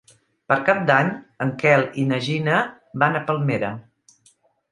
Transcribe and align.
Per 0.51 0.55
Cap 0.69 0.79
d'Any 0.89 1.09
en 1.45 1.51
Quel 1.65 1.85
i 2.03 2.07
na 2.13 2.19
Gina 2.29 2.57
van 3.03 3.17
a 3.19 3.23
Palmera. 3.27 3.73